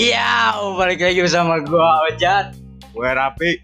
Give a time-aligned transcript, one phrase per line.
[0.00, 2.56] Iya, balik lagi bersama gua Ojan.
[2.96, 3.60] Gue Rapi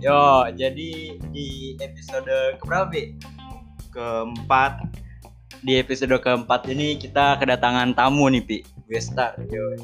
[0.00, 3.12] Yo, jadi di episode keberapa, Bi?
[3.92, 4.80] keempat
[5.60, 8.58] Di episode keempat ini kita kedatangan tamu nih, Pi.
[8.88, 9.36] Gestar.
[9.52, 9.76] Yo,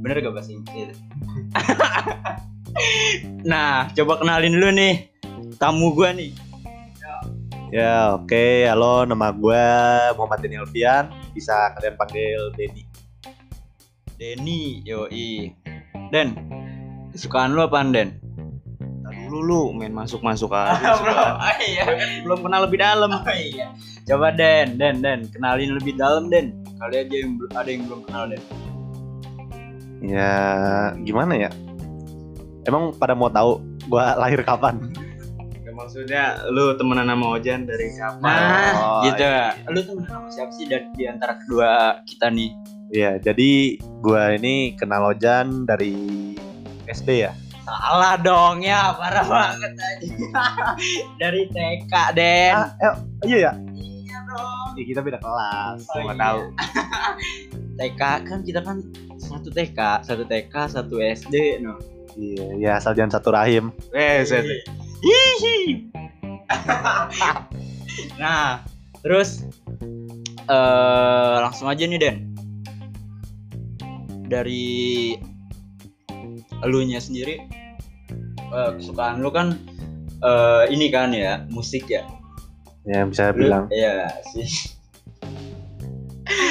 [0.00, 0.96] bener gak bahasa Inggris?
[3.52, 5.12] nah, coba kenalin dulu nih
[5.60, 6.32] tamu gua nih.
[7.68, 9.66] Ya oke halo nama gue
[10.16, 12.87] Muhammad Deni Alfian Bisa kalian panggil Denny
[14.18, 15.54] Denny, yoi.
[16.10, 16.34] Den,
[17.14, 18.18] kesukaan lu apaan, Den?
[19.28, 21.84] Dulu lu main masuk-masuk aja Bro, oh, iya.
[22.24, 23.70] Belum kenal lebih dalam Oh iya.
[24.02, 26.50] Coba Den, Den, Den, kenalin lebih dalam Den.
[26.80, 28.42] Kali aja yang ada yang belum kenal Den.
[29.98, 30.30] Ya
[31.02, 31.50] gimana ya
[32.62, 34.78] Emang pada mau tahu gue lahir kapan?
[35.62, 38.22] Ya, maksudnya lu temenan sama Ojan dari kapan?
[38.24, 39.22] Nah, Oh, gitu.
[39.22, 39.54] iya.
[39.70, 42.50] Lu tuh sama siapa sih dari di antara kedua kita nih?
[42.88, 45.92] Iya jadi gue ini kenal Ojan dari
[46.88, 47.32] SD ya
[47.68, 50.08] Salah dong ya, parah banget aja.
[51.20, 52.56] dari TK, Den.
[52.56, 52.94] Ah, eh,
[53.28, 53.52] iya ya?
[53.76, 54.72] Iya dong.
[54.72, 56.16] Ya, kita beda kelas, Oh, gua iya.
[56.16, 56.40] tahu.
[57.78, 58.80] TK kan kita kan
[59.20, 61.76] satu TK, satu TK, satu SD, no.
[62.16, 63.68] Iya, ya asal jangan satu rahim.
[63.92, 64.24] Eh,
[65.04, 65.92] Hihi.
[68.22, 68.64] nah,
[69.04, 69.44] terus
[70.48, 72.27] eh langsung aja nih Den.
[74.28, 75.16] Dari
[76.60, 77.40] elunya sendiri
[78.38, 79.56] eh, kesukaan lu kan
[80.20, 82.04] eh, ini kan ya, musik ya.
[82.88, 83.68] Ya bisa Lu- bilang.
[83.72, 84.48] Iya sih.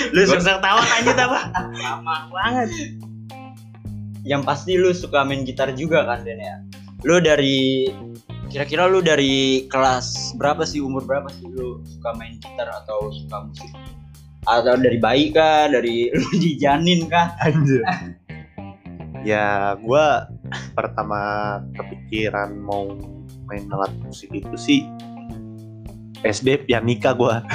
[0.14, 1.39] lu suka tawa lanjut apa?
[1.78, 2.70] Lama banget.
[4.28, 6.58] Yang pasti lu suka main gitar juga kan Den ya.
[7.05, 7.88] Lu dari
[8.48, 13.44] kira-kira lu dari kelas berapa sih umur berapa sih lu suka main gitar atau suka
[13.44, 13.70] musik?
[14.47, 15.67] Atau dari bayi kah?
[15.67, 17.35] Dari lu dijanin kah?
[17.43, 17.83] Anjir.
[19.29, 20.31] ya, gua
[20.71, 21.19] pertama
[21.75, 22.95] kepikiran mau
[23.52, 24.87] main alat musik itu sih
[26.23, 27.43] SD pianika gua.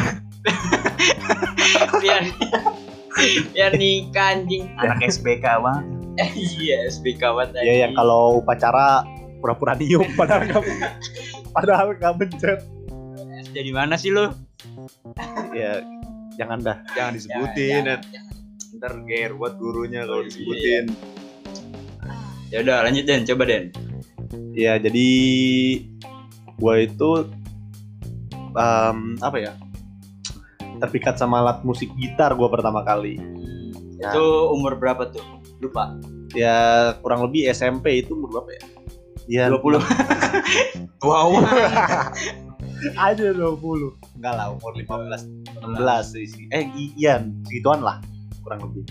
[3.57, 4.69] Biar nikah anjing.
[4.77, 5.81] Anak SBK bang.
[6.21, 6.29] Eh,
[6.61, 9.01] iya, SBK banget Ya yang kalau upacara
[9.41, 10.61] pura-pura niup padahal nggak
[11.57, 12.61] padahal nggak bencet.
[13.53, 14.29] Jadi mana sih lu?
[15.57, 15.81] Ya
[16.37, 17.83] jangan dah, jangan disebutin.
[17.85, 18.31] Jangan, jangan.
[18.73, 20.29] Ntar ger buat gurunya kalau Iya.
[20.33, 20.85] disebutin.
[22.49, 23.65] Ya udah lanjut Den, coba Den.
[24.53, 25.09] Ya jadi
[26.57, 27.11] gua itu
[28.53, 29.53] em, apa ya
[30.81, 33.17] terpikat sama alat musik gitar gua pertama kali.
[33.97, 34.13] Ya.
[34.13, 35.23] Itu umur berapa tuh?
[35.61, 35.95] Lupa.
[36.33, 38.65] Ya kurang lebih SMP itu umur berapa ya?
[39.31, 39.79] Ya 20.
[41.05, 41.39] Wow.
[42.99, 44.19] Aja 20.
[44.19, 45.79] Enggak lah umur 15 16
[46.11, 46.47] sih.
[46.51, 48.03] Eh iya segituan lah
[48.43, 48.83] kurang lebih.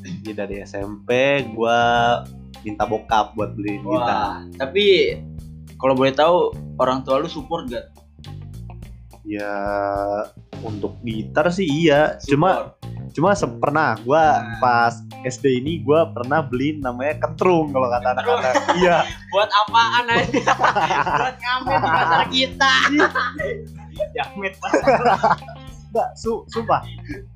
[0.00, 1.10] Jadi dari SMP
[1.52, 1.78] gua
[2.60, 4.08] minta bokap buat beliin gitar.
[4.08, 5.16] Wah, tapi
[5.76, 6.36] kalau boleh tahu
[6.76, 7.92] orang tua lu support gak?
[9.22, 9.52] Ya
[10.60, 12.72] untuk gitar sih iya, cuma
[13.12, 14.60] cuma se- pernah gua Nah.
[14.60, 18.54] pas SD ini gua pernah beli namanya kentrung kalau kata anak-anak.
[18.80, 20.40] iya, buat apaan aja?
[21.20, 22.72] buat ngamen di pasar kita.
[24.14, 24.52] jamet.
[25.94, 26.82] Enggak, su sumpah.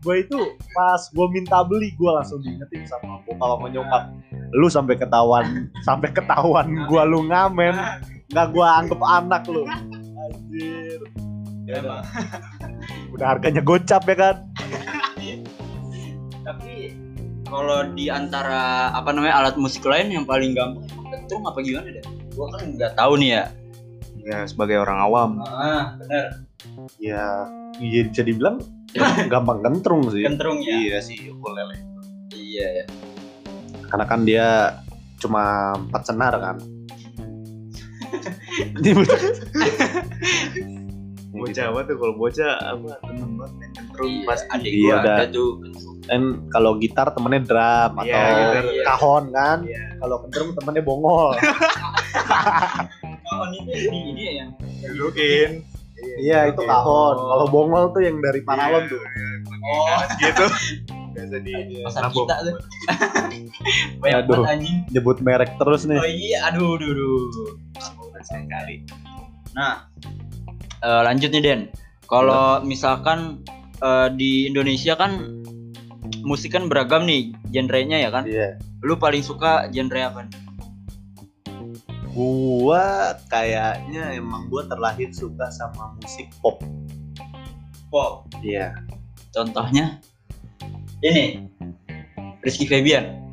[0.03, 4.03] Gua itu pas gua minta beli gua langsung diingetin sama bokap sama nyokap.
[4.51, 7.79] Lu sampai ketahuan, sampai ketahuan gua lu ngamen,
[8.35, 9.63] nggak gua anggap anak lu.
[9.63, 11.07] Anjir.
[11.71, 12.03] Ya udah.
[13.15, 14.37] Udah harganya gocap ya kan?
[16.43, 16.99] Tapi
[17.47, 21.95] kalau di antara apa namanya alat musik lain yang paling gampang emang kentrung apa gimana
[21.95, 22.05] deh?
[22.35, 23.43] Gua kan nggak tahu nih ya.
[24.28, 25.31] Ya sebagai orang awam.
[25.43, 26.44] Ah, bener.
[26.99, 27.47] ya
[27.78, 28.59] iya bisa dibilang
[28.91, 30.75] ya, gampang kentrung sih Kentrung ya.
[30.75, 31.78] iya sih ukulele
[32.28, 32.84] Iya ya.
[33.87, 34.47] karena kan dia
[35.17, 35.44] cuma
[35.78, 36.56] empat senar kan
[38.75, 39.21] Ini bocah
[41.31, 44.99] bocah apa tuh kalau bocah apa temen banget main kentrung Iya, pasti adik iya gua
[44.99, 45.50] ada tuh
[46.05, 48.64] dan kalau gitar temennya drum Iya, atau gitar.
[48.85, 49.58] kahon kan
[49.97, 51.31] kalau kentrung temennya bongol
[53.53, 54.50] Itu ini ini ya yang
[54.95, 55.50] dudukin
[56.23, 59.00] iya itu kahon kalau bongol tuh yang dari paralon tuh
[59.65, 60.47] oh gitu
[61.19, 62.55] biasa di pasar kita tuh.
[63.99, 64.43] Banyak Aduh.
[64.47, 64.77] banget anjing.
[64.95, 67.23] nyebut merek terus nih Oh iya, aduh, aduh, aduh.
[68.23, 68.87] sekali
[69.56, 69.89] Nah,
[70.85, 71.61] eh, lanjut nih Den.
[72.06, 73.43] Kalau misalkan
[73.83, 75.43] eh, di Indonesia kan
[76.23, 78.23] musik kan beragam nih genrenya ya kan.
[78.29, 78.55] iya
[78.87, 80.21] Lu paling suka genre apa?
[80.29, 80.48] nih?
[82.12, 86.60] Gua kayaknya emang gua terlahir suka sama musik pop
[87.88, 88.28] Pop.
[88.44, 88.76] iya
[89.32, 90.00] Contohnya
[91.00, 91.46] ini
[92.43, 93.28] Rizky Febian.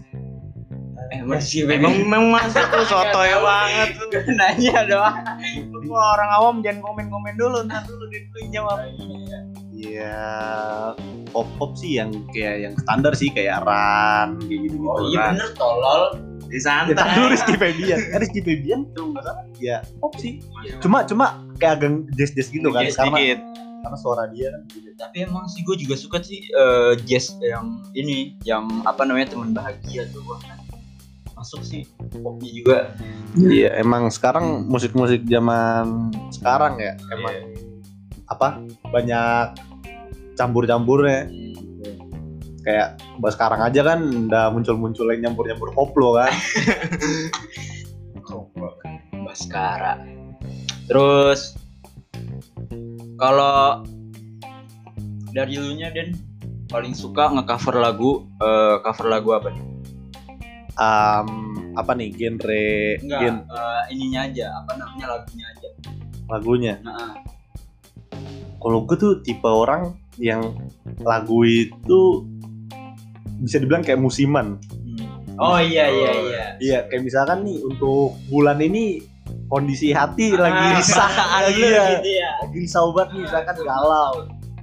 [1.13, 3.45] Emang sih Emang memang masuk tuh sotoy tahu.
[3.45, 4.09] banget tuh.
[4.35, 5.17] nanya doang.
[5.71, 8.77] Lu orang awam jangan komen-komen dulu ntar dulu yang jawab.
[9.75, 10.17] Iya,
[11.29, 14.87] pop pop sih yang kayak yang standar sih kayak Ran kayak gitu gitu.
[14.89, 16.03] Oh iya bener tolol.
[16.55, 16.95] Di Ya, santai.
[16.95, 19.43] kan dulu Rizky Febian, kan Rizky Febian tuh nggak salah.
[19.57, 20.39] Ya pop sih.
[20.79, 21.25] Cuma cuma
[21.55, 23.39] kayak agak jazz jazz gitu kan, Dikit, karena dikit.
[23.81, 24.61] karena suara dia kan.
[24.95, 29.51] Tapi emang sih gue juga suka sih eh, jazz yang ini, yang apa namanya teman
[29.51, 30.23] bahagia tuh.
[31.35, 31.83] Masuk sih
[32.15, 32.77] popnya juga.
[33.35, 37.35] Iya, emang sekarang musik-musik zaman sekarang ya, emang
[38.25, 39.59] apa banyak
[40.33, 41.27] campur-campurnya.
[42.65, 42.87] Kayak
[43.21, 46.33] bahas sekarang aja kan udah muncul-muncul yang nyampur-nyampur koplo kan.
[49.25, 50.01] Baskara.
[50.89, 51.53] Terus
[53.15, 53.85] kalau
[55.29, 56.17] dari lu nya Den
[56.65, 59.65] paling suka ngecover lagu eh, cover lagu apa nih?
[60.75, 61.27] Em,
[61.75, 62.67] apa nih genre
[62.99, 65.69] Enggak, gen- eh, ininya aja, apa namanya lagunya aja.
[66.25, 66.73] lagunya?
[66.81, 67.13] Nah,
[68.57, 70.41] Kalau gue tuh tipe orang yang
[71.05, 72.25] lagu itu
[73.45, 74.57] bisa dibilang kayak musiman.
[74.57, 75.37] hmm.
[75.37, 76.43] Oh iya iya iya.
[76.57, 79.03] Iya, kayak misalkan nih untuk bulan ini
[79.45, 81.83] kondisi hati lagi Ah, risah perasaan lagi ya.
[81.93, 82.29] gitu ya.
[82.41, 84.13] Lagi risau banget nih, misalkan galau.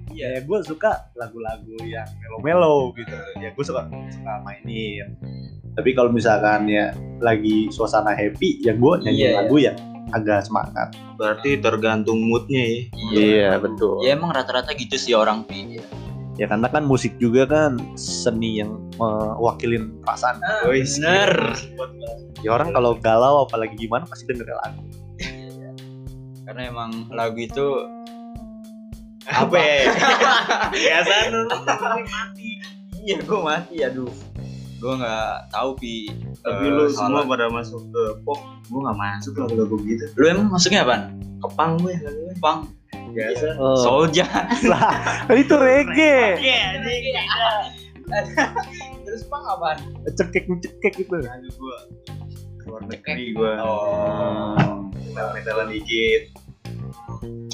[0.08, 3.12] Iya, ya gue suka lagu-lagu yang melo-melo gitu.
[3.38, 5.12] Ya gue suka suka mainin.
[5.72, 9.76] Tapi kalau misalkan ya lagi suasana happy, ya gue nyanyi Iya, lagu yang
[10.10, 10.92] agak semangat.
[11.16, 12.80] Berarti tergantung moodnya ya.
[13.12, 14.04] Iya, betul.
[14.04, 15.76] Ya emang rata-rata gitu sih orang Pi.
[15.76, 15.84] Ya.
[16.40, 20.40] Ya karena kan musik juga kan seni yang mewakilin perasaan.
[20.64, 21.30] Wih, bener.
[22.40, 24.82] Ya orang kalau galau apalagi gimana pasti denger lagu.
[26.48, 27.86] Karena emang lagu itu
[29.30, 29.94] Apa ya?
[30.74, 31.40] Biasa lu
[32.10, 32.58] mati.
[33.02, 34.10] iya gue mati aduh.
[34.82, 36.10] Gue nggak tahu Pi.
[36.42, 37.22] Tapi eh, lu salah.
[37.22, 40.04] semua pada masuk ke pop, gua nggak masuk lagu-lagu gitu.
[40.18, 41.22] Lu emang masuknya apaan?
[41.38, 42.34] Kepang gue lagunya.
[42.42, 42.66] Pang,
[43.12, 43.46] Biasa.
[43.84, 44.26] Soulja.
[44.72, 46.40] lah, itu reggae.
[46.40, 46.60] Iya,
[49.04, 49.78] Terus Pang apaan?
[50.16, 51.16] Cekek cekek gitu.
[51.20, 51.78] Lagu gua
[52.62, 53.52] luar negeri gua.
[53.60, 54.88] Oh.
[54.96, 56.32] Metal-metalan dikit.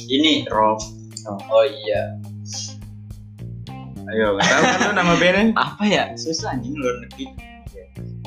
[0.06, 0.81] Ini Rock.
[1.28, 2.16] Oh iya.
[4.08, 5.44] Ayo, nggak tahu kan lu nama bandnya?
[5.69, 6.05] Apa ya?
[6.16, 7.26] Susah anjing luar negeri.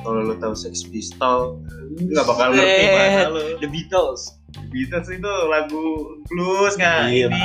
[0.01, 1.57] Kalau lu tahu Sex Pistol,
[1.97, 2.93] lu nggak bakal ngerti Set.
[2.93, 3.43] bahasa lu.
[3.57, 4.21] The Beatles.
[4.67, 5.83] Beatles itu lagu
[6.27, 6.99] blues nggak?
[7.07, 7.27] Iya.
[7.27, 7.41] Ini.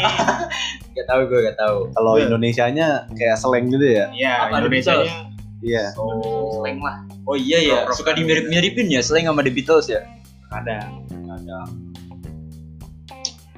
[0.97, 1.79] Gak tahu gue gak tahu.
[1.93, 2.17] Kalau.
[2.17, 4.09] Indonesianya kayak slang gitu ya.
[4.11, 5.13] Iya, Apa, The Indonesia Beatles?
[5.61, 5.85] Iya.
[5.97, 6.97] Oh, Slang lah.
[7.27, 10.01] Oh iya ya, Rock-rock suka dimirip-miripin ya slang sama The Beatles ya.
[10.49, 10.89] ada.
[11.11, 11.59] Ada.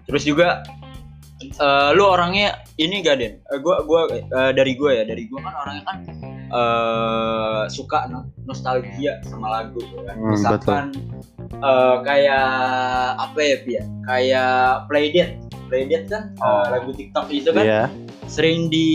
[0.03, 0.65] Terus juga
[1.39, 3.39] eh, lu orangnya ini gak Den?
[3.45, 5.97] Eh, gua gua eh, dari gua ya, dari gua kan orangnya kan
[6.49, 10.17] eh suka no- nostalgia sama lagu ya kan.
[10.17, 10.85] Hmm, Misalkan
[11.53, 12.49] eh, kayak
[13.17, 13.85] apa ya Pi ya?
[14.05, 14.53] Kayak
[14.87, 15.35] Playdate.
[15.69, 16.65] Playdate kan eh, Oh.
[16.69, 17.83] lagu TikTok itu kan Iya.
[18.25, 18.89] sering di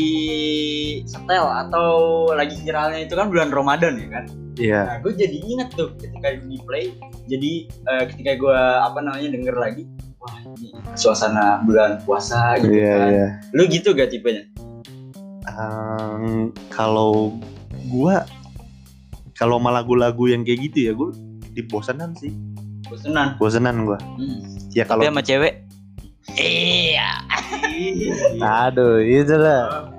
[1.06, 1.90] setel atau
[2.30, 4.26] lagi viralnya itu kan bulan Ramadan ya kan.
[4.54, 4.82] Iya.
[4.86, 6.94] Nah, gue jadi inget tuh ketika di play.
[7.26, 9.84] Jadi eh, ketika gue apa namanya denger lagi,
[10.22, 13.08] wah ini suasana bulan puasa gitu Iya, kan.
[13.10, 13.28] iya.
[13.54, 14.46] Lu gitu gak tipenya?
[15.44, 17.36] Ehm, kalau
[17.92, 18.24] gua
[19.34, 20.94] kalau sama lagu-lagu yang kayak gitu ya
[21.54, 22.34] gua dibosanan sih.
[22.90, 23.38] Bosenan.
[23.38, 24.02] Bosanan gua.
[24.18, 24.42] Hmm.
[24.74, 25.62] Ya kalau sama cewek?
[26.34, 27.22] Iya.
[28.66, 29.94] aduh, itu lah.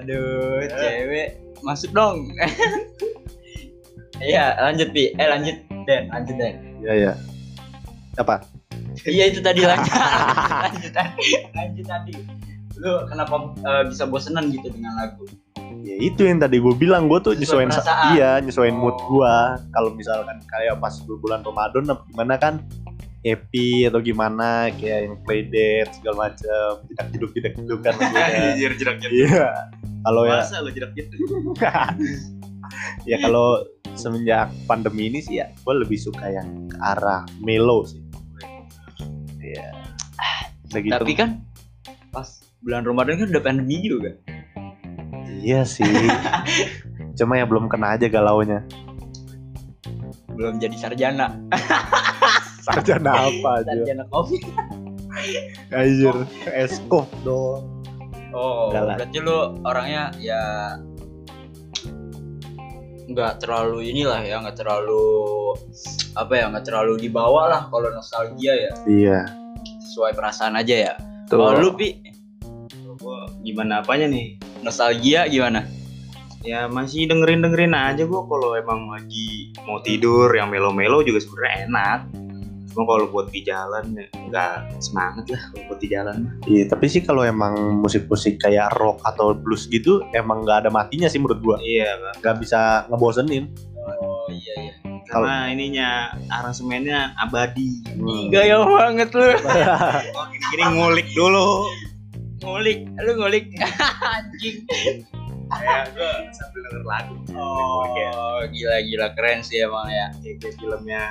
[0.00, 2.32] Aduh, cewek masuk dong.
[4.24, 5.12] Iya, lanjut Pi.
[5.20, 6.54] Eh lanjut Den, lanjut Den.
[6.80, 7.12] Iya, iya.
[8.16, 8.40] Apa?
[9.04, 9.90] iya itu tadi lanjut.
[10.64, 11.26] lanjut tadi.
[11.52, 12.14] Lanjut tadi.
[12.80, 15.24] Lu kenapa eh, bisa bosenan gitu dengan lagu?
[15.84, 18.16] Ya itu yang tadi gue bilang gue tuh perasaan.
[18.16, 19.20] iya nyesuaiin mood Oh.
[19.20, 19.60] gua.
[19.68, 22.54] Kalau misalkan kayak pas bulan Ramadan apa gimana kan
[23.24, 27.94] happy atau gimana kayak yang playdate segala macam tidak hidup tidak hidup kan.
[28.52, 29.12] Anjir jerak jerak.
[29.12, 29.48] Iya.
[30.04, 31.16] Kalau ya Masa lu jerak jerak?
[33.10, 33.64] ya kalau
[33.94, 38.00] semenjak pandemi ini sih ya gue lebih suka yang ke arah melo sih.
[39.40, 39.68] Iya.
[40.72, 40.92] Udah gitu.
[40.96, 41.30] Tapi kan
[42.12, 44.16] pas bulan Ramadan kan udah pandemi juga.
[45.44, 45.84] Iya sih.
[47.18, 48.64] Cuma ya belum kena aja galaunya.
[50.34, 51.36] Belum jadi sarjana.
[52.64, 53.70] Sarjana apa aja?
[53.70, 54.42] Sarjana Covid.
[55.70, 56.16] Anjir,
[56.50, 57.62] eskop dong.
[58.34, 58.96] Oh, Enggak lah.
[58.98, 60.42] berarti lu orangnya ya
[63.04, 65.04] nggak terlalu inilah ya, nggak terlalu
[66.16, 69.18] apa ya, nggak terlalu dibawa lah kalau nostalgia ya, Iya.
[69.86, 70.94] sesuai perasaan aja ya.
[71.30, 72.00] Kalau lu pi
[73.44, 74.40] gimana apanya nih?
[74.64, 75.68] nostalgia gimana?
[76.44, 81.56] ya masih dengerin dengerin aja gua kalau emang lagi mau tidur yang melo-melo juga sebenarnya
[81.66, 82.00] enak
[82.74, 86.26] cuma kalau buat di jalan ya nggak semangat lah kalau buat di jalan.
[86.42, 91.06] Iya, tapi sih kalau emang musik-musik kayak rock atau blues gitu emang nggak ada matinya
[91.06, 91.56] sih menurut gua.
[91.62, 93.46] iya Nggak bisa ngebosenin.
[93.78, 94.74] Oh iya iya.
[95.06, 95.88] karena ininya
[96.26, 98.34] aransemennya abadi Hmm.
[98.34, 99.22] Gaya banget lu.
[100.18, 101.70] oh gini-gini ngulik dulu
[102.40, 103.46] Ngulik, lu ngulik.
[104.14, 104.56] Anjing.
[105.46, 107.36] kayak gua sambil denger lagu ya.
[107.36, 110.08] Oh, gila gila keren sih emang ya.
[110.16, 111.02] kayak kayak filmnya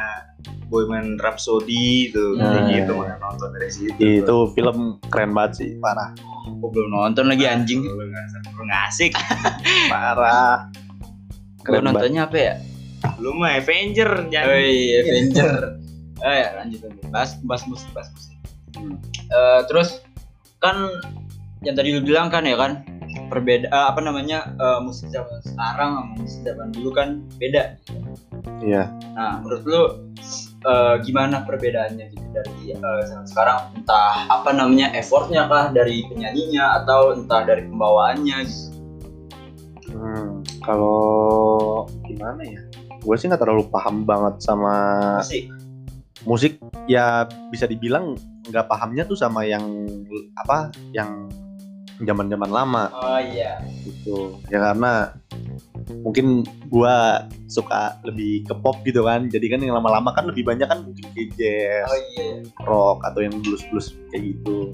[0.68, 2.50] Bohemian Rhapsody itu Nah.
[2.52, 6.12] kayak gitu makanya nonton dari situ Itu film keren banget sih, parah.
[6.50, 7.86] Aku belum nonton lagi anjing.
[7.86, 9.14] lu nggak lu nggak asik
[9.94, 10.68] Parah.
[10.68, 11.86] Gua Keren banget.
[11.94, 12.54] nontonnya apa ya?
[13.20, 15.54] lu mah Avenger Oh jangan iya, Avenger.
[16.18, 17.04] Oh ya, lanjut lanjut.
[17.10, 18.36] Bahas bahas musik, bahas musik.
[18.74, 18.96] Hmm.
[19.30, 20.00] Eh, terus
[20.64, 20.88] kan
[21.68, 22.88] yang tadi lu bilang kan ya kan
[23.28, 27.78] perbeda eh, apa namanya eh, musik zaman sekarang sama musik zaman dulu kan beda.
[28.64, 28.88] Iya.
[29.14, 29.82] Nah, menurut lu
[30.64, 36.84] eh, gimana perbedaannya gitu dari eh, zaman sekarang entah apa namanya effortnya kah dari penyanyinya
[36.84, 38.72] atau entah dari pembawaannya gitu.
[39.94, 42.62] Hmm, kalau gimana ya?
[43.04, 44.74] Gue sih nggak terlalu paham banget sama
[45.22, 45.53] Musik.
[46.24, 46.60] Musik.
[46.88, 48.16] Ya bisa dibilang
[48.52, 49.64] nggak pahamnya tuh sama yang
[50.36, 50.72] apa?
[50.92, 51.32] Yang
[52.04, 53.62] zaman-zaman lama Oh iya.
[53.86, 54.36] gitu.
[54.52, 55.14] Ya karena
[56.04, 59.30] mungkin gua suka lebih ke pop gitu kan.
[59.30, 62.28] Jadi kan yang lama-lama kan lebih banyak kan mungkin kayak jazz, Oh iya.
[62.66, 64.74] rock atau yang blues-blues kayak gitu.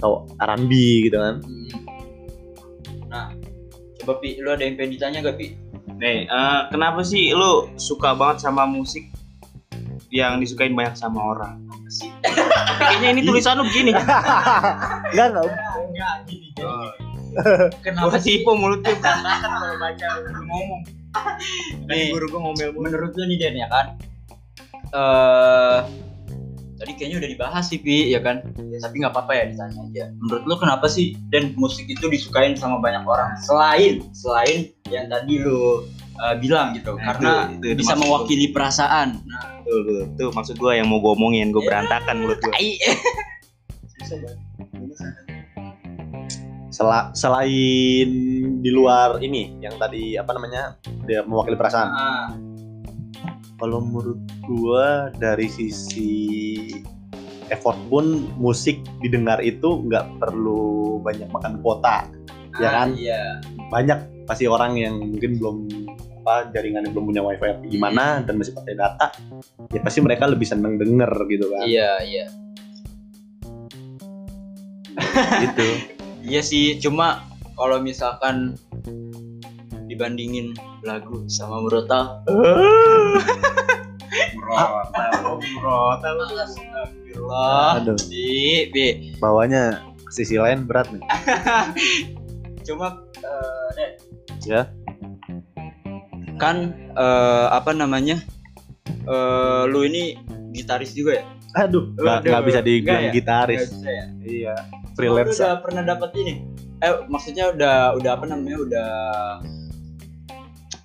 [0.00, 0.72] Atau R&B
[1.08, 1.34] gitu kan.
[1.44, 1.68] Hmm.
[3.06, 3.26] Nah,
[4.02, 5.48] coba Pi, lu ada yang pengen ditanya gak Pi?
[5.96, 9.08] nih eh, kenapa sih lu suka banget sama musik
[10.14, 11.60] yang disukain banyak sama orang
[12.78, 13.92] kayaknya ini tulisan lu begini
[15.12, 15.44] Enggak enggak.
[15.46, 16.88] Enggak, gini, gini.
[17.84, 18.40] Kenapa gua sih?
[18.40, 20.08] tipu mulutnya berantakan kalau baca
[20.44, 23.86] ngomong tadi Nih, guru gua ngomel mulu menurut lu nih Den ya kan?
[24.92, 25.78] Eh
[26.76, 28.44] tadi kayaknya udah dibahas sih Pi, ya kan?
[28.56, 30.04] Tapi nggak apa-apa ya ditanya aja.
[30.20, 35.40] Menurut lu kenapa sih dan musik itu disukain sama banyak orang selain selain yang tadi
[35.40, 35.84] lu
[36.16, 39.08] eh, bilang gitu Nah, karena itu- itu bisa maksud mewakili perasaan.
[39.22, 41.68] Nah, tuh, tuh, tuh maksud gua yang mau gua omongin gua Ya.
[41.68, 42.70] berantakan mulut gua tai.
[46.68, 48.10] Sela- selain
[48.60, 52.28] di luar ini yang tadi apa namanya dia mewakili perasaan Ah,
[53.56, 56.68] kalau menurut gua dari sisi
[57.48, 58.04] effort pun
[58.36, 62.04] musik didengar itu nggak perlu banyak makan kuota
[62.56, 62.88] Ya ah, kan?
[62.92, 63.22] Iya.
[63.68, 65.56] banyak pasti orang yang mungkin belum
[66.26, 69.14] apa jaringannya belum punya wifi apa gimana dan masih pakai data
[69.70, 72.26] ya pasti mereka lebih seneng denger gitu kan Iya, iya.
[75.46, 75.68] gitu
[76.26, 77.22] Iya sih, cuma
[77.54, 78.58] kalau misalkan
[79.86, 80.50] dibandingin
[80.82, 82.18] lagu sama Murotal,
[84.34, 86.14] Murotal, murotal.
[86.42, 87.78] Astagfirullah.
[87.78, 87.94] aduh
[89.22, 89.78] bawanya
[90.10, 91.02] sisi lain berat nih
[92.66, 93.90] Cuma eh, Dek,
[94.42, 94.66] Ya.
[96.36, 98.20] Kan eh, apa namanya?
[99.06, 100.16] Eh, lu ini
[100.56, 101.26] gitaris juga ya?
[101.56, 103.12] aduh nggak bisa dibilang ya?
[103.16, 104.06] gitaris Nggak bisa ya?
[104.28, 104.54] iya
[104.92, 106.34] freelance udah pernah dapat ini?
[106.84, 108.56] Eh, maksudnya udah udah apa namanya?
[108.60, 108.90] Udah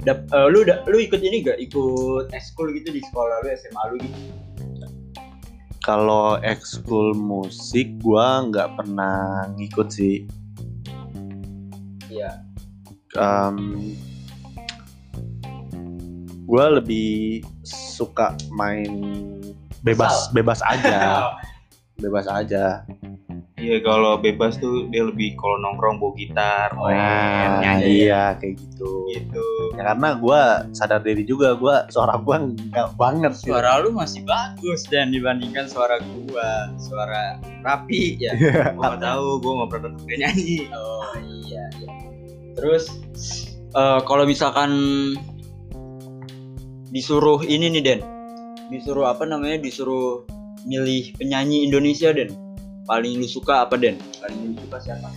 [0.01, 3.81] Dap, eh, lu udah lu ikut ini gak ikut ekskul gitu di sekolah lu SMA
[3.91, 4.19] lu gitu
[5.81, 10.25] kalau ekskul musik gua nggak pernah ngikut sih
[12.09, 12.41] iya
[13.11, 13.91] Em,
[16.51, 18.91] gua lebih suka main
[19.81, 21.31] bebas bebas aja
[22.03, 22.83] bebas aja
[23.61, 28.57] Iya kalau bebas tuh dia lebih kalau nongkrong bawa gitar, main, Nah, nyanyi iya kayak
[28.57, 29.45] gitu gitu.
[29.77, 33.53] ya karena gua sadar diri juga gua suara gua nggak banget gitu.
[33.53, 38.33] suara lu masih bagus dan dibandingkan suara gua suara rapi ya
[38.73, 40.57] Gua nggak tahu, gua nggak pernah denger nyanyi.
[40.73, 41.13] oh
[41.45, 41.89] iya, iya.
[42.57, 42.83] terus
[43.77, 44.73] eh, kalau misalkan
[46.91, 48.01] disuruh ini nih Den.
[48.67, 49.63] Disuruh apa namanya?
[49.63, 50.27] Disuruh
[50.67, 52.35] milih penyanyi Indonesia Den.
[52.85, 53.97] Paling lu suka apa Den?
[54.19, 55.09] Paling lu suka siapa?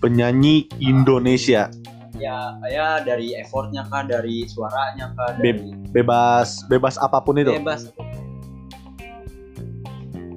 [0.00, 1.68] Penyanyi Indonesia.
[2.16, 7.52] Ya ya dari effortnya kah dari suaranya kah dari bebas bebas apa pun itu.
[7.52, 7.92] Bebas.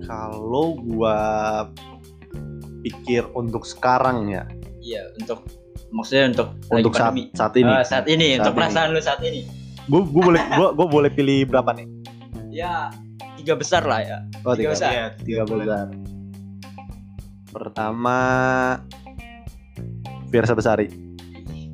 [0.07, 1.17] Kalau gua
[2.83, 4.43] pikir untuk sekarang ya.
[4.83, 5.43] Iya untuk
[5.91, 7.23] maksudnya untuk untuk saat pandemi.
[7.35, 7.69] saat ini.
[7.71, 8.57] Eh, saat ini Saat untuk ini.
[8.59, 9.41] perasaan lu saat ini
[9.87, 11.87] gua, gua boleh gua, gua boleh pilih berapa nih
[12.51, 12.91] ya
[13.39, 14.89] tiga besar lah ya oh Tiga tiga, besar.
[14.91, 15.85] Iya, tiga besar
[17.51, 18.19] pertama
[20.27, 21.07] Fiersa Besari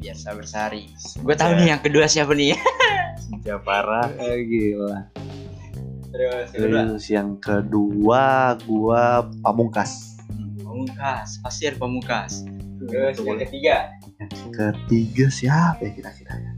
[0.03, 0.84] biasa bersari.
[1.24, 2.60] Gue tahu nih yang kedua siapa nih.
[3.24, 4.12] Senja parah.
[4.20, 5.08] Eh, gila.
[6.12, 6.82] Terus yang kedua.
[6.84, 8.25] Terus yang kedua
[8.67, 9.03] gua
[9.39, 10.20] pamungkas.
[10.60, 12.43] Pamungkas, pasti ada pamungkas.
[12.84, 13.96] Terus Itu yang ketiga.
[14.51, 16.51] Ketiga siapa ya kira-kira ya?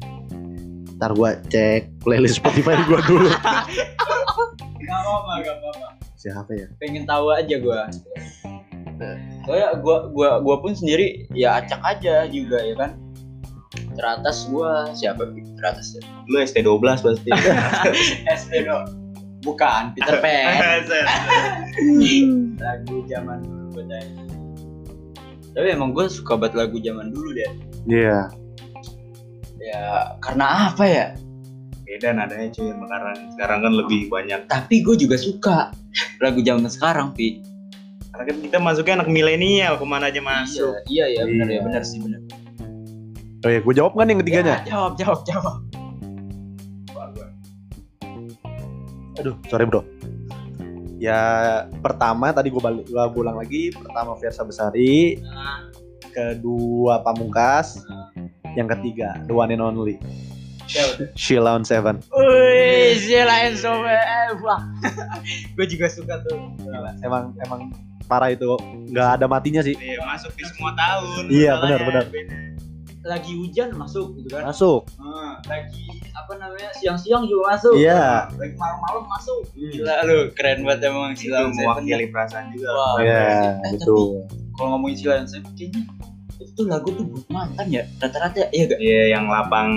[0.96, 3.30] Ntar gua cek playlist Spotify gua dulu.
[4.86, 5.88] Gak apa-apa, gak apa-apa.
[6.14, 6.68] siapa ya?
[6.78, 7.80] Pengen tahu aja gue.
[9.46, 12.94] Soalnya gua gua gua pun sendiri ya acak aja juga ya kan.
[13.98, 15.26] Teratas gua siapa
[15.58, 16.02] teratas ya?
[16.30, 17.30] Lu ST12 pasti.
[18.30, 18.86] SD dong.
[19.42, 20.86] Bukan Peter Pan.
[22.62, 24.02] lagu zaman dulu gue
[25.56, 27.52] Tapi emang gue suka banget lagu zaman dulu deh.
[27.90, 28.45] Iya.
[29.76, 31.06] Ya karena apa ya?
[31.84, 33.18] Beda nadanya cuy sama sekarang.
[33.36, 34.40] Sekarang kan lebih banyak.
[34.48, 35.58] Tapi gue juga suka
[36.24, 37.44] lagu zaman sekarang, Pi.
[38.10, 40.72] Karena kan kita masuknya anak milenial ke mana aja masuk.
[40.88, 41.56] Iya, iya, iya benar Iya.
[41.60, 42.22] ya, benar sih benar.
[43.44, 44.56] Oh ya, gua jawab kan yang ketiganya?
[44.64, 45.56] Ya, jawab, jawab, jawab.
[49.20, 49.84] Aduh, sorry bro.
[50.96, 51.20] Ya
[51.84, 53.70] pertama tadi gua balik gua ulang lagi.
[53.76, 55.70] Pertama Versa Besari, Nah,
[56.10, 57.84] kedua Pamungkas,
[58.56, 60.00] yang ketiga The One and Only?
[61.14, 62.02] Sheila on Seven.
[62.10, 63.94] Wih, Sheila and Sobe.
[64.42, 64.62] Wah.
[65.56, 66.58] gue juga suka tuh.
[67.00, 67.70] Emang emang
[68.06, 68.58] parah itu
[68.90, 69.78] nggak ada matinya sih.
[69.78, 71.30] Iya, masuk di semua tahun.
[71.30, 71.86] Iya, masalahnya.
[71.86, 72.06] benar,
[73.06, 74.50] Lagi hujan masuk gitu kan.
[74.50, 74.90] Masuk.
[74.98, 77.78] Ah, lagi apa namanya siang-siang juga masuk.
[77.78, 78.26] Iya.
[78.34, 79.42] Lagi malam-malam masuk.
[79.54, 81.62] Gila lu, keren banget emang Sheila and Seven.
[81.62, 82.74] mewakili perasaan juga.
[82.74, 83.22] Wah, Iya,
[83.62, 84.26] Eh, betul.
[84.58, 85.86] Kalau ngomongin Sheila and Seven kayaknya
[86.38, 89.72] itu lagu tuh buat mantan ya rata-rata iya gak Iya, yang lapang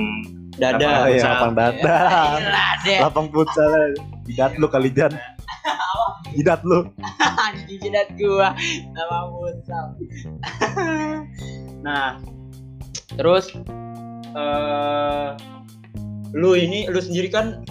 [0.54, 1.30] dada Oh iya, futsal.
[1.30, 1.96] lapang dada.
[2.34, 3.72] Gila deh Lapang futsal.
[4.24, 5.12] Jidat lu kali Jan.
[6.34, 6.84] Jidat lu.
[7.64, 8.52] di jidat gua
[8.92, 9.86] sama futsal
[11.78, 12.18] nah
[13.14, 13.54] terus
[14.34, 15.28] eh
[16.30, 17.62] lu ini lu sendiri kan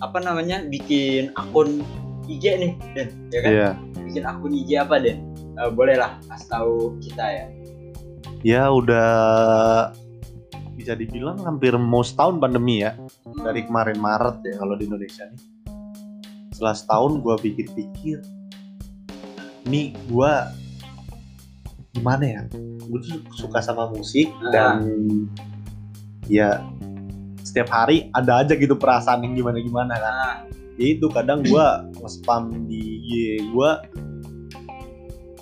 [0.00, 1.84] apa namanya bikin akun
[2.26, 3.70] IG nih Den ya kan Iya.
[4.02, 5.18] bikin akun IG apa Den
[5.52, 7.44] Eh, boleh lah kasih tahu kita ya
[8.40, 9.12] Ya udah
[10.72, 12.96] bisa dibilang hampir mau setahun pandemi ya.
[13.36, 15.40] Dari kemarin Maret ya kalau di Indonesia nih.
[16.56, 18.20] Setelah setahun gua pikir-pikir
[19.68, 20.48] ini gua
[21.92, 22.42] gimana ya?
[22.88, 24.48] Gue tuh suka sama musik Ah.
[24.50, 24.76] dan
[26.30, 26.64] ya
[27.44, 30.48] setiap hari ada aja gitu perasaan yang gimana-gimana kan.
[30.80, 33.12] Ya itu kadang gua nge-spam di IG
[33.52, 33.84] gua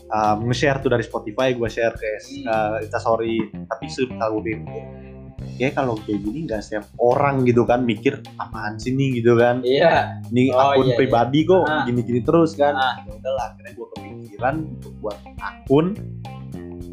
[0.09, 2.11] um, nge-share tuh dari Spotify gua share ke
[2.45, 4.57] uh, Instastory tapi setahu gue
[5.59, 9.23] ya kalau kayak gini nggak setiap orang gitu kan mikir apaan sih nih?
[9.23, 9.63] gitu kan.
[9.63, 10.23] Iya.
[10.31, 10.99] Ini Oh, akun iya, iya.
[10.99, 11.83] pribadi kok Ah.
[11.87, 12.75] gini-gini terus kan.
[12.75, 13.03] Ah.
[13.03, 15.87] ya udahlah akhirnya gue kepikiran untuk buat akun.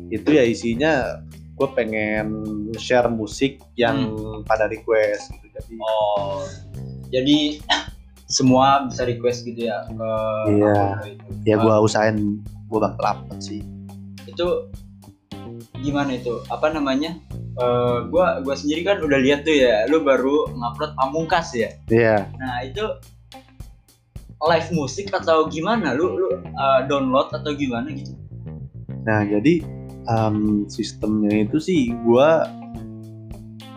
[0.09, 1.21] Itu ya isinya
[1.55, 2.27] gue pengen
[2.77, 4.13] share musik yang
[4.45, 5.45] pada request gitu.
[5.61, 6.41] Jadi oh.
[7.13, 7.37] Jadi
[8.37, 10.11] semua bisa request gitu ya ke
[10.49, 10.81] Iya.
[11.45, 12.41] ya gue usahain
[12.75, 13.61] gue bakal dapet sih.
[14.27, 14.67] Itu
[15.79, 16.43] gimana itu?
[16.51, 17.15] Apa namanya?
[17.55, 21.71] Eh gua gua sendiri kan udah lihat tuh ya lu baru ngupload pamungkas ya?
[21.87, 22.27] Iya.
[22.35, 22.83] Nah itu
[24.43, 25.95] live musik atau gimana?
[25.95, 28.11] Lu lu eh, download atau gimana gitu?
[29.05, 29.61] Nah, jadi
[30.09, 32.43] um, sistemnya itu sih gua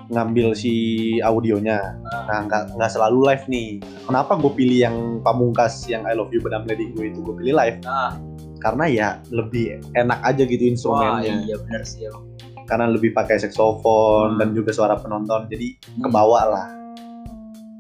[0.09, 0.73] ngambil si
[1.21, 2.01] audionya.
[2.03, 3.69] Nah, nggak nggak selalu live nih.
[4.09, 7.21] Kenapa gue pilih yang pamungkas yang I Love You Badam Lady gue itu?
[7.21, 7.77] Gue pilih live?
[7.85, 8.17] nah
[8.59, 11.35] Karena ya lebih enak aja gitu wah instrumennya.
[11.43, 12.25] iya benar sih emang.
[12.65, 14.39] Karena lebih pakai saxophone Hmm.
[14.39, 15.47] dan juga suara penonton.
[15.47, 16.67] Jadi kebawa lah.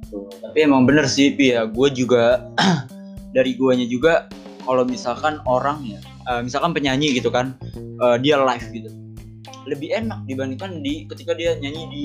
[0.05, 0.25] Tuh.
[0.41, 2.49] tapi emang bener sih Pi ya gue juga
[3.37, 4.25] dari guanya juga
[4.59, 8.89] kalau misalkan orang ya eh, misalkan penyanyi gitu kan eh, dia live gitu
[9.67, 12.03] lebih enak dibandingkan di ketika dia nyanyi di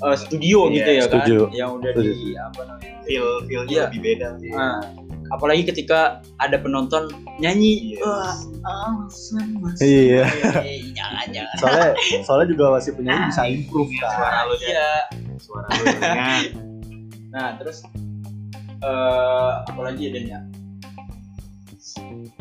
[0.00, 1.36] eh, studio Iya, gitu ya setuju.
[1.42, 2.12] kan yang udah Setuju.
[2.14, 3.82] di apa namanya feel feelnya Iya.
[3.84, 4.48] lebih beda sih.
[4.50, 4.76] Nah,
[5.34, 7.10] apalagi ketika ada penonton
[7.42, 7.98] nyanyi.
[7.98, 8.02] Yes.
[8.06, 9.78] wah alasan mas.
[9.82, 10.24] Iya.
[10.62, 11.56] Eh, jangan jangan.
[11.58, 11.90] Soalnya
[12.22, 14.14] soalnya juga masih penyanyi bisa improve Ingat kan.
[14.14, 14.90] suara lu iya.
[15.42, 15.84] Suara lu
[17.34, 17.82] nah terus
[18.78, 20.40] eh apalagi ya Den ya?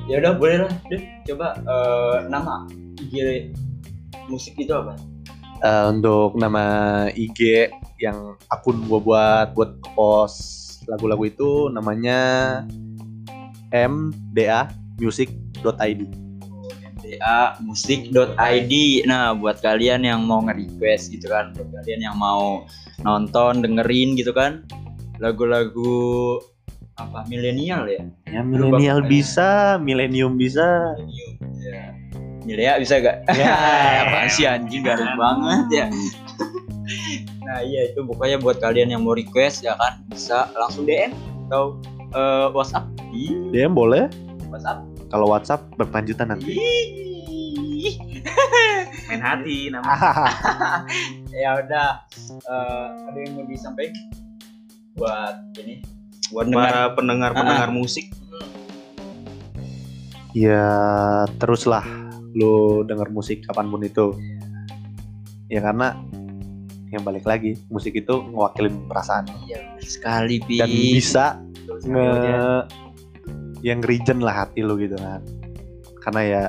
[0.05, 2.69] Ya udah boleh lah deh coba eh, nama
[3.01, 3.49] IG
[4.29, 4.93] musik itu apa?
[5.63, 6.63] Eh, untuk nama
[7.09, 12.19] IG yang akun gua buat buat post lagu-lagu itu namanya
[13.73, 16.01] mdamusic.id.
[17.03, 18.73] MDA musik.id
[19.05, 22.63] nah buat kalian yang mau nge-request gitu kan buat kalian yang mau
[23.03, 24.63] nonton dengerin gitu kan
[25.19, 26.39] lagu-lagu
[26.95, 30.97] apa milenial ya Ya milenial bisa, milenium bisa.
[30.97, 32.81] Millennium, ya.
[32.81, 33.29] Bisa gak?
[33.29, 33.53] Ya.
[34.09, 35.85] Apaan sih anjing garing banget ya.
[37.43, 41.11] Nah iya itu pokoknya buat kalian yang mau request ya kan bisa langsung DM
[41.47, 41.77] atau
[42.15, 42.87] eh, WhatsApp.
[43.13, 44.07] Ih, DM boleh.
[44.49, 44.79] WhatsApp.
[45.11, 46.55] Kalau WhatsApp berkelanjutan nanti.
[49.11, 49.85] Main hati nama.
[51.43, 52.07] ya udah
[52.43, 53.95] Eh, ada yang mau disampaikan
[54.99, 55.79] buat ini
[56.35, 58.11] buat dengar Para pendengar-pendengar musik
[60.33, 60.65] ya
[61.37, 61.85] teruslah
[62.33, 64.07] lu denger musik kapan pun itu.
[65.47, 65.93] Ya karena
[66.93, 70.61] yang balik lagi musik itu ngewakilin perasaan Iya, sekali Pi.
[70.61, 71.25] dan bisa
[71.65, 72.67] Terus nge
[73.63, 75.23] yang region lah hati lu gitu kan.
[76.03, 76.41] Karena ya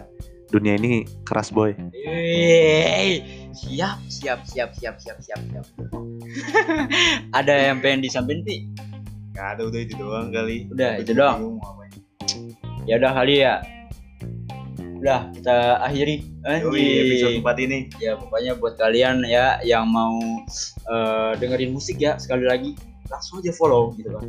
[0.51, 1.75] dunia ini keras boy.
[1.95, 3.23] Wey,
[3.55, 5.67] siap, siap, siap, siap, siap, siap, siap.
[7.39, 8.57] Ada yang pengen disampaikan Pi?
[9.35, 10.71] Gak ada udah itu doang kali.
[10.71, 11.59] Udah, itu doang.
[12.87, 13.59] Ya udah kali ya.
[15.05, 16.25] Udah kita akhiri.
[16.65, 17.45] Yoi, episode Anjing.
[17.45, 17.79] 4 ini.
[18.01, 20.17] Ya pokoknya buat kalian ya yang mau
[20.89, 22.73] eh, dengerin musik ya sekali lagi
[23.13, 24.25] langsung aja follow gitu kan.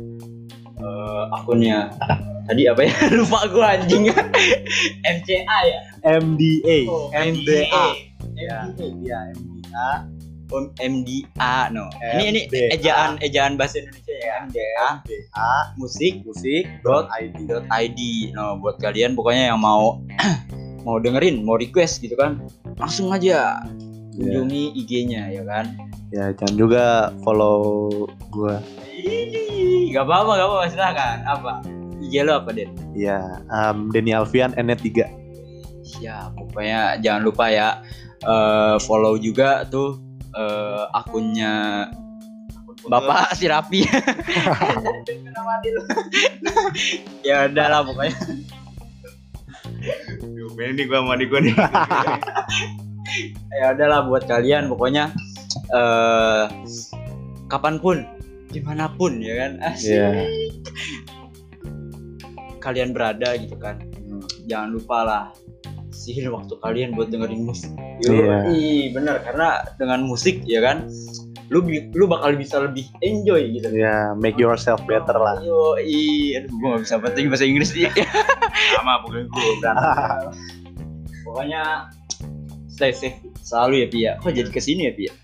[0.76, 1.96] Eh, akunnya
[2.44, 4.12] tadi apa ya lupa gua anjing
[5.16, 5.80] MCA ya
[6.20, 6.78] MDA.
[6.92, 7.84] Oh, MDA.
[8.36, 8.68] Ya.
[9.00, 9.90] Ya, MDA.
[10.52, 11.88] Om MDA no.
[12.04, 12.40] Ini ini
[12.76, 14.44] ejaan ejaan bahasa Indonesia ya.
[14.44, 17.48] MDA MDA musik musik dot ID.
[17.48, 18.30] dot ID.
[18.36, 20.04] No buat kalian pokoknya yang mau
[20.86, 22.38] mau dengerin, mau request gitu kan,
[22.78, 23.58] langsung aja
[24.16, 25.76] kunjungi IG-nya ya kan.
[26.14, 26.84] Ya, jangan juga
[27.26, 27.58] follow
[28.30, 28.62] gua.
[28.94, 31.16] Ini gak apa-apa, gak apa-apa silakan.
[31.26, 31.52] Apa?
[32.00, 32.70] IG lo apa Den?
[32.94, 34.86] Ya, um, Denny Alfian N3.
[35.86, 37.78] Siap, pokoknya jangan lupa ya
[38.26, 39.98] eh, follow juga tuh
[40.34, 41.86] eh, akunnya
[42.86, 43.82] Bapak si Rapi.
[47.26, 48.14] ya udah lah pokoknya.
[50.56, 51.56] Ini nih gua sama adik gua nih.
[53.54, 55.14] Ya udahlah buat kalian pokoknya
[55.70, 56.44] eh
[57.46, 58.02] kapan pun,
[58.50, 59.52] di mana pun ya kan.
[59.62, 59.94] Asik.
[59.94, 60.26] Iya.
[62.58, 63.78] Kalian berada gitu kan.
[64.50, 65.24] Jangan lupa lah
[65.94, 67.70] sihir waktu kalian buat dengerin musik.
[68.02, 68.50] Iya.
[68.50, 70.90] Ih, bener karena dengan musik ya kan
[71.46, 71.62] lu
[71.94, 73.68] lu bakal bisa lebih enjoy gitu.
[73.70, 75.38] Ya, make yourself better lah.
[75.42, 77.90] Yo, aduh gua gak bisa penting bahasa Inggris nih.
[78.78, 79.72] Sama bukan gua.
[81.26, 81.62] Pokoknya
[82.70, 84.12] stay safe selalu ya Pi ya.
[84.18, 85.14] Kok jadi ke sini ya Pi ya?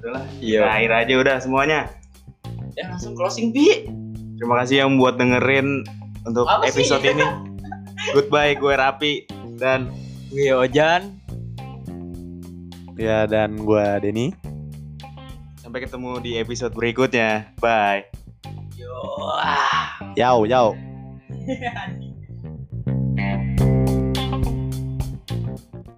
[0.00, 0.24] Udahlah.
[0.40, 0.60] Iya.
[0.68, 1.80] Akhir aja udah semuanya.
[2.76, 3.88] Ya langsung closing Pi.
[4.40, 5.84] Terima kasih yang buat dengerin
[6.24, 6.84] untuk Apa sih?
[6.84, 7.24] episode ini.
[8.16, 9.12] Goodbye, gue Rapi
[9.60, 9.92] dan
[10.32, 11.20] Gue Ojan.
[13.00, 14.49] Ya, dan gua Denny.
[15.70, 17.54] Sampai ketemu di episode berikutnya.
[17.62, 18.10] Bye.
[18.74, 18.90] Yo.
[19.38, 20.02] ah.
[20.18, 20.74] Yau, yau.